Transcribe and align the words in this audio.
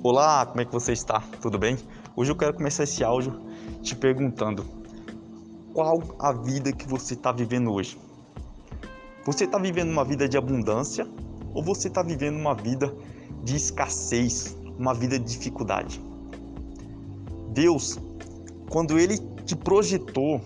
Olá, 0.00 0.46
como 0.46 0.60
é 0.60 0.64
que 0.64 0.72
você 0.72 0.92
está? 0.92 1.20
Tudo 1.42 1.58
bem? 1.58 1.76
Hoje 2.14 2.30
eu 2.30 2.36
quero 2.36 2.54
começar 2.54 2.84
esse 2.84 3.02
áudio 3.02 3.40
te 3.82 3.96
perguntando 3.96 4.64
qual 5.74 6.00
a 6.20 6.30
vida 6.32 6.72
que 6.72 6.86
você 6.86 7.14
está 7.14 7.32
vivendo 7.32 7.72
hoje. 7.72 7.98
Você 9.26 9.42
está 9.42 9.58
vivendo 9.58 9.90
uma 9.90 10.04
vida 10.04 10.28
de 10.28 10.38
abundância 10.38 11.04
ou 11.52 11.64
você 11.64 11.88
está 11.88 12.00
vivendo 12.00 12.36
uma 12.36 12.54
vida 12.54 12.94
de 13.42 13.56
escassez, 13.56 14.56
uma 14.78 14.94
vida 14.94 15.18
de 15.18 15.24
dificuldade? 15.36 16.00
Deus, 17.48 17.98
quando 18.70 19.00
Ele 19.00 19.18
te 19.44 19.56
projetou, 19.56 20.40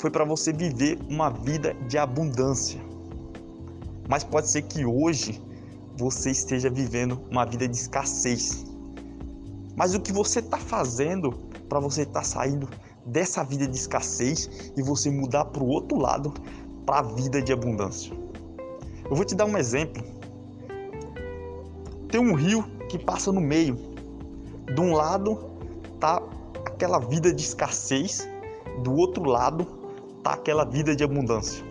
foi 0.00 0.10
para 0.10 0.24
você 0.24 0.52
viver 0.52 0.98
uma 1.08 1.30
vida 1.30 1.74
de 1.86 1.96
abundância. 1.96 2.80
Mas 4.08 4.24
pode 4.24 4.50
ser 4.50 4.62
que 4.62 4.84
hoje 4.84 5.40
você 5.96 6.30
esteja 6.30 6.70
vivendo 6.70 7.20
uma 7.30 7.44
vida 7.44 7.68
de 7.68 7.76
escassez. 7.76 8.64
Mas 9.76 9.94
o 9.94 10.00
que 10.00 10.12
você 10.12 10.40
está 10.40 10.58
fazendo 10.58 11.32
para 11.68 11.80
você 11.80 12.02
estar 12.02 12.20
tá 12.20 12.24
saindo 12.24 12.68
dessa 13.04 13.42
vida 13.42 13.66
de 13.66 13.76
escassez 13.76 14.72
e 14.76 14.82
você 14.82 15.10
mudar 15.10 15.46
para 15.46 15.62
o 15.62 15.68
outro 15.68 15.98
lado, 15.98 16.32
para 16.84 17.00
a 17.00 17.02
vida 17.02 17.40
de 17.40 17.52
abundância? 17.52 18.12
Eu 19.08 19.16
vou 19.16 19.24
te 19.24 19.34
dar 19.34 19.44
um 19.44 19.56
exemplo. 19.56 20.02
Tem 22.10 22.20
um 22.20 22.34
rio 22.34 22.64
que 22.88 22.98
passa 22.98 23.32
no 23.32 23.40
meio. 23.40 23.76
De 24.74 24.80
um 24.80 24.92
lado 24.92 25.38
tá 25.98 26.22
aquela 26.66 26.98
vida 26.98 27.32
de 27.32 27.42
escassez, 27.42 28.28
do 28.82 28.94
outro 28.94 29.24
lado 29.24 29.66
tá 30.22 30.34
aquela 30.34 30.64
vida 30.64 30.94
de 30.94 31.02
abundância. 31.04 31.64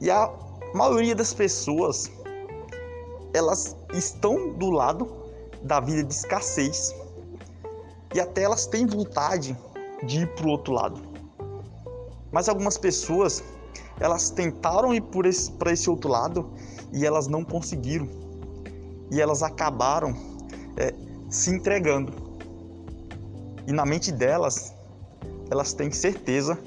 E 0.00 0.10
a 0.10 0.32
maioria 0.74 1.14
das 1.14 1.32
pessoas 1.34 2.10
elas 3.38 3.76
estão 3.94 4.52
do 4.54 4.70
lado 4.70 5.08
da 5.62 5.80
vida 5.80 6.04
de 6.04 6.12
escassez 6.12 6.94
e 8.14 8.20
até 8.20 8.42
elas 8.42 8.66
têm 8.66 8.86
vontade 8.86 9.56
de 10.02 10.20
ir 10.20 10.34
para 10.34 10.46
o 10.46 10.50
outro 10.50 10.72
lado. 10.72 11.00
Mas 12.32 12.48
algumas 12.48 12.76
pessoas 12.76 13.42
elas 14.00 14.30
tentaram 14.30 14.94
ir 14.94 15.02
para 15.02 15.28
esse, 15.28 15.52
esse 15.72 15.90
outro 15.90 16.10
lado 16.10 16.50
e 16.92 17.06
elas 17.06 17.26
não 17.26 17.44
conseguiram 17.44 18.08
e 19.10 19.20
elas 19.20 19.42
acabaram 19.42 20.14
é, 20.76 20.94
se 21.30 21.50
entregando. 21.50 22.12
E 23.66 23.72
na 23.72 23.84
mente 23.84 24.12
delas, 24.12 24.72
elas 25.50 25.72
têm 25.72 25.90
certeza 25.90 26.58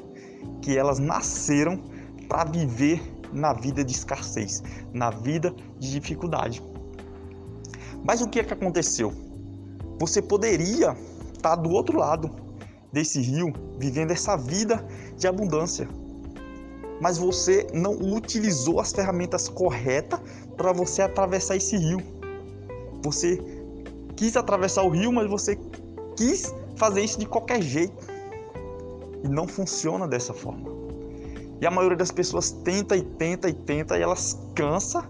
que 0.62 0.78
elas 0.78 1.00
nasceram 1.00 1.82
para 2.28 2.50
viver 2.50 3.02
na 3.34 3.54
vida 3.54 3.84
de 3.84 3.94
escassez, 3.94 4.64
na 4.94 5.10
vida 5.10 5.54
de 5.80 5.92
dificuldade. 5.92 6.62
Mas 8.04 8.22
o 8.22 8.28
que 8.28 8.40
é 8.40 8.44
que 8.44 8.54
aconteceu? 8.54 9.14
Você 10.00 10.22
poderia 10.22 10.96
estar 11.34 11.56
do 11.56 11.70
outro 11.70 11.98
lado 11.98 12.32
desse 12.92 13.22
rio, 13.22 13.54
vivendo 13.78 14.12
essa 14.12 14.36
vida 14.36 14.86
de 15.18 15.28
abundância. 15.28 15.88
Mas 17.00 17.18
você 17.18 17.68
não 17.74 17.94
utilizou 17.94 18.80
as 18.80 18.92
ferramentas 18.92 19.48
corretas 19.48 20.20
para 20.56 20.72
você 20.72 21.02
atravessar 21.02 21.56
esse 21.56 21.78
rio. 21.78 22.00
Você 23.04 23.40
quis 24.16 24.36
atravessar 24.36 24.84
o 24.84 24.90
rio, 24.90 25.12
mas 25.12 25.30
você 25.30 25.58
quis 26.16 26.54
fazer 26.76 27.02
isso 27.02 27.20
de 27.20 27.26
qualquer 27.26 27.62
jeito. 27.62 28.06
E 29.24 29.28
não 29.28 29.48
funciona 29.48 30.08
dessa 30.08 30.34
forma. 30.34 30.71
E 31.62 31.68
a 31.68 31.72
maioria 31.72 31.96
das 31.96 32.12
pessoas 32.12 32.50
tenta 32.50 32.98
e 32.98 33.04
tenta 33.04 33.48
e 33.48 33.54
tenta 33.54 33.96
e 33.98 34.02
elas 34.02 34.38
cansa 34.56 35.08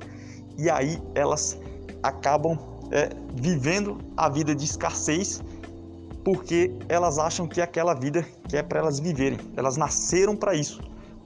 e 0.57 0.69
aí 0.69 1.01
elas 1.15 1.57
acabam 2.03 2.59
é, 2.91 3.09
vivendo 3.33 3.99
a 4.17 4.27
vida 4.27 4.53
de 4.53 4.65
escassez 4.65 5.41
porque 6.25 6.71
elas 6.89 7.17
acham 7.17 7.47
que 7.47 7.61
é 7.61 7.63
aquela 7.63 7.93
vida 7.93 8.25
que 8.49 8.57
é 8.57 8.61
para 8.61 8.79
elas 8.79 8.99
viverem. 8.99 9.39
Elas 9.55 9.77
nasceram 9.77 10.35
para 10.35 10.53
isso, 10.53 10.81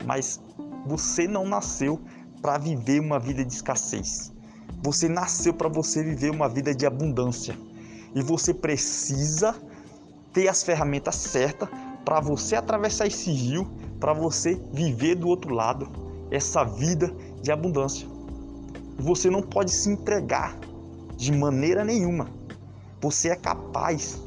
mas 0.05 0.39
você 0.85 1.27
não 1.27 1.45
nasceu 1.45 2.00
para 2.39 2.59
viver 2.59 3.01
uma 3.01 3.19
vida 3.19 3.44
de 3.44 3.51
escassez. 3.51 4.31
Você 4.83 5.09
nasceu 5.09 5.53
para 5.53 5.67
você 5.67 6.03
viver 6.03 6.29
uma 6.29 6.47
vida 6.47 6.73
de 6.73 6.85
abundância. 6.85 7.57
E 8.13 8.21
você 8.21 8.53
precisa 8.53 9.55
ter 10.31 10.47
as 10.47 10.63
ferramentas 10.63 11.16
certas 11.16 11.67
para 12.05 12.19
você 12.19 12.55
atravessar 12.55 13.07
esse 13.07 13.31
rio 13.31 13.67
para 14.00 14.13
você 14.13 14.59
viver 14.73 15.16
do 15.16 15.28
outro 15.28 15.53
lado 15.53 15.88
essa 16.31 16.63
vida 16.63 17.13
de 17.41 17.51
abundância. 17.51 18.07
Você 18.97 19.29
não 19.29 19.41
pode 19.41 19.72
se 19.72 19.89
entregar 19.89 20.57
de 21.16 21.31
maneira 21.31 21.83
nenhuma. 21.83 22.29
Você 23.01 23.29
é 23.29 23.35
capaz. 23.35 24.22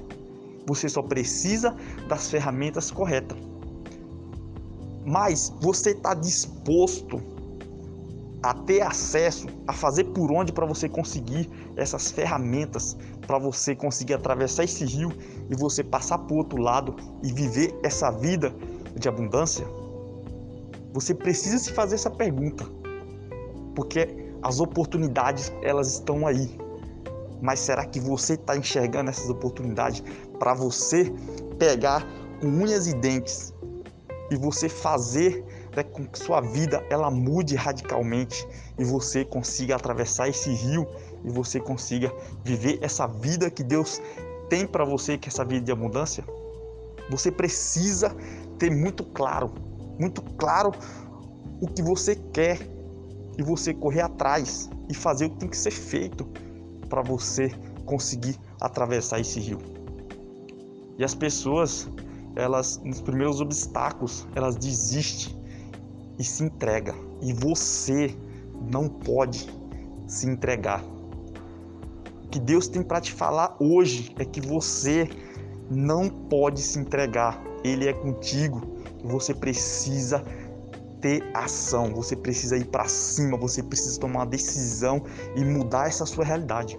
Você 0.66 0.88
só 0.88 1.02
precisa 1.02 1.74
das 2.08 2.30
ferramentas 2.30 2.90
corretas. 2.90 3.38
Mas 5.04 5.52
você 5.60 5.90
está 5.90 6.12
disposto 6.12 7.20
a 8.42 8.54
ter 8.54 8.82
acesso, 8.82 9.46
a 9.66 9.72
fazer 9.72 10.04
por 10.04 10.30
onde 10.30 10.52
para 10.52 10.66
você 10.66 10.88
conseguir 10.88 11.50
essas 11.76 12.10
ferramentas, 12.10 12.96
para 13.26 13.38
você 13.38 13.74
conseguir 13.74 14.14
atravessar 14.14 14.64
esse 14.64 14.84
rio 14.84 15.10
e 15.50 15.56
você 15.56 15.82
passar 15.82 16.18
para 16.18 16.34
o 16.34 16.38
outro 16.38 16.60
lado 16.60 16.94
e 17.22 17.32
viver 17.32 17.74
essa 17.82 18.10
vida 18.10 18.54
de 18.96 19.08
abundância? 19.08 19.66
Você 20.92 21.14
precisa 21.14 21.58
se 21.58 21.72
fazer 21.72 21.96
essa 21.96 22.10
pergunta, 22.10 22.64
porque 23.74 24.32
as 24.42 24.60
oportunidades 24.60 25.52
elas 25.62 25.92
estão 25.94 26.26
aí. 26.26 26.58
Mas 27.40 27.60
será 27.60 27.84
que 27.84 28.00
você 28.00 28.34
está 28.34 28.56
enxergando 28.56 29.10
essas 29.10 29.30
oportunidades 29.30 30.02
para 30.38 30.54
você 30.54 31.12
pegar 31.58 32.06
com 32.40 32.48
unhas 32.48 32.86
e 32.86 32.94
dentes 32.94 33.54
e 34.30 34.36
você 34.36 34.68
fazer 34.68 35.44
né, 35.76 35.82
com 35.82 36.06
que 36.06 36.18
sua 36.18 36.40
vida 36.40 36.84
ela 36.90 37.10
mude 37.10 37.54
radicalmente 37.54 38.46
e 38.78 38.84
você 38.84 39.24
consiga 39.24 39.76
atravessar 39.76 40.28
esse 40.28 40.50
rio 40.50 40.86
e 41.24 41.30
você 41.30 41.60
consiga 41.60 42.12
viver 42.42 42.78
essa 42.82 43.06
vida 43.06 43.50
que 43.50 43.62
Deus 43.62 44.00
tem 44.48 44.66
para 44.66 44.84
você, 44.84 45.16
que 45.16 45.28
é 45.28 45.30
essa 45.30 45.44
vida 45.44 45.64
de 45.64 45.72
abundância? 45.72 46.24
Você 47.10 47.30
precisa 47.30 48.14
ter 48.58 48.70
muito 48.70 49.04
claro, 49.04 49.52
muito 49.98 50.22
claro 50.36 50.72
o 51.60 51.66
que 51.66 51.82
você 51.82 52.14
quer 52.32 52.58
e 53.36 53.42
você 53.42 53.72
correr 53.72 54.02
atrás 54.02 54.68
e 54.88 54.94
fazer 54.94 55.26
o 55.26 55.30
que 55.30 55.38
tem 55.38 55.48
que 55.48 55.56
ser 55.56 55.70
feito 55.70 56.26
para 56.88 57.02
você 57.02 57.50
conseguir 57.84 58.38
atravessar 58.60 59.20
esse 59.20 59.38
rio. 59.40 59.58
E 60.98 61.04
as 61.04 61.14
pessoas, 61.14 61.88
elas 62.34 62.80
nos 62.84 63.00
primeiros 63.00 63.40
obstáculos, 63.40 64.26
elas 64.34 64.56
desistem 64.56 65.36
e 66.18 66.24
se 66.24 66.42
entrega. 66.42 66.94
E 67.22 67.32
você 67.32 68.14
não 68.70 68.88
pode 68.88 69.48
se 70.06 70.26
entregar. 70.26 70.82
O 72.24 72.28
que 72.28 72.40
Deus 72.40 72.68
tem 72.68 72.82
para 72.82 73.00
te 73.00 73.12
falar 73.12 73.56
hoje 73.60 74.14
é 74.18 74.24
que 74.24 74.40
você 74.40 75.08
não 75.70 76.08
pode 76.08 76.60
se 76.60 76.78
entregar. 76.78 77.40
Ele 77.64 77.88
é 77.88 77.92
contigo 77.92 78.78
você 79.04 79.34
precisa 79.34 80.22
ter 81.00 81.22
ação, 81.32 81.94
você 81.94 82.16
precisa 82.16 82.56
ir 82.56 82.66
para 82.66 82.88
cima, 82.88 83.36
você 83.36 83.62
precisa 83.62 84.00
tomar 84.00 84.20
uma 84.20 84.26
decisão 84.26 85.02
e 85.36 85.44
mudar 85.44 85.86
essa 85.86 86.04
sua 86.04 86.24
realidade. 86.24 86.78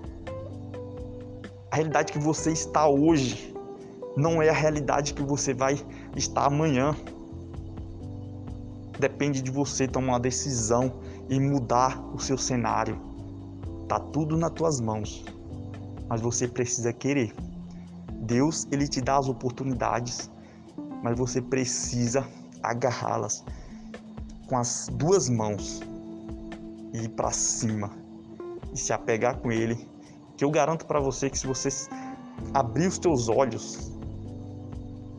A 1.71 1.75
realidade 1.75 2.11
que 2.11 2.19
você 2.19 2.51
está 2.51 2.87
hoje 2.87 3.55
não 4.17 4.41
é 4.41 4.49
a 4.49 4.53
realidade 4.53 5.13
que 5.13 5.23
você 5.23 5.53
vai 5.53 5.79
estar 6.15 6.45
amanhã. 6.45 6.95
Depende 8.99 9.41
de 9.41 9.49
você 9.49 9.87
tomar 9.87 10.13
uma 10.13 10.19
decisão 10.19 10.99
e 11.29 11.39
mudar 11.39 12.03
o 12.13 12.19
seu 12.19 12.37
cenário. 12.37 12.99
Tá 13.87 13.97
tudo 13.97 14.35
nas 14.35 14.51
tuas 14.51 14.81
mãos, 14.81 15.23
mas 16.09 16.19
você 16.19 16.47
precisa 16.47 16.91
querer. 16.91 17.33
Deus 18.11 18.67
ele 18.71 18.87
te 18.87 18.99
dá 18.99 19.17
as 19.17 19.29
oportunidades, 19.29 20.29
mas 21.03 21.17
você 21.17 21.41
precisa 21.41 22.25
agarrá-las 22.61 23.43
com 24.47 24.57
as 24.57 24.89
duas 24.93 25.29
mãos 25.29 25.81
e 26.93 27.03
ir 27.03 27.09
para 27.09 27.31
cima 27.31 27.91
e 28.73 28.77
se 28.77 28.91
apegar 28.91 29.37
com 29.37 29.51
ele, 29.51 29.87
que 30.35 30.43
eu 30.43 30.51
garanto 30.51 30.85
para 30.85 30.99
você 30.99 31.29
que 31.29 31.37
se 31.37 31.47
você 31.47 31.69
abrir 32.53 32.87
os 32.87 32.97
teus 32.97 33.29
olhos 33.29 33.91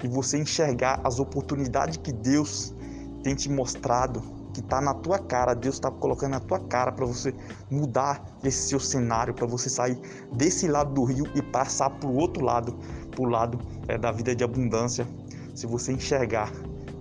e 0.03 0.09
você 0.09 0.38
enxergar 0.38 1.00
as 1.05 1.21
oportunidades 1.21 1.97
que 1.97 2.12
Deus 2.12 2.75
tem 3.23 3.35
te 3.35 3.50
mostrado, 3.50 4.23
que 4.53 4.61
está 4.61 4.81
na 4.81 4.94
tua 4.94 5.19
cara, 5.19 5.55
Deus 5.55 5.77
está 5.77 5.91
colocando 5.91 6.32
na 6.32 6.41
tua 6.41 6.59
cara 6.59 6.91
para 6.91 7.05
você 7.05 7.35
mudar 7.71 8.25
esse 8.43 8.69
seu 8.69 8.81
cenário, 8.81 9.35
para 9.35 9.47
você 9.47 9.69
sair 9.69 10.00
desse 10.32 10.67
lado 10.67 10.93
do 10.93 11.05
rio 11.05 11.27
e 11.35 11.43
passar 11.43 11.91
para 11.91 12.09
o 12.09 12.17
outro 12.17 12.44
lado, 12.44 12.77
para 13.11 13.23
o 13.23 13.27
lado 13.27 13.59
é, 13.87 13.97
da 13.97 14.11
vida 14.11 14.35
de 14.35 14.43
abundância. 14.43 15.06
Se 15.55 15.67
você 15.67 15.93
enxergar 15.93 16.52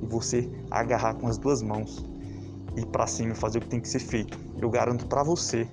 e 0.02 0.06
você 0.06 0.50
agarrar 0.72 1.16
com 1.16 1.28
as 1.28 1.38
duas 1.38 1.62
mãos, 1.62 2.06
ir 2.76 2.86
para 2.88 3.08
cima 3.08 3.32
e 3.32 3.36
fazer 3.36 3.60
o 3.60 3.62
que 3.62 3.68
tem 3.70 3.80
que 3.80 3.88
ser 3.88 4.00
feito, 4.00 4.40
eu 4.62 4.70
garanto 4.70 5.06
para 5.08 5.24
você 5.24 5.68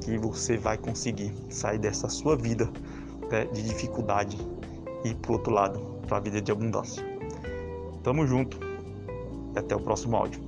que 0.00 0.16
você 0.18 0.56
vai 0.56 0.78
conseguir 0.78 1.32
sair 1.50 1.78
dessa 1.78 2.08
sua 2.08 2.36
vida 2.36 2.70
né, 3.30 3.44
de 3.46 3.62
dificuldade 3.62 4.36
e 5.04 5.14
pro 5.14 5.34
outro 5.34 5.52
lado, 5.52 5.80
para 6.06 6.16
a 6.16 6.20
vida 6.20 6.40
de 6.40 6.50
abundância. 6.50 7.04
Tamo 8.02 8.26
junto 8.26 8.58
e 9.54 9.58
até 9.58 9.76
o 9.76 9.80
próximo 9.80 10.16
áudio. 10.16 10.40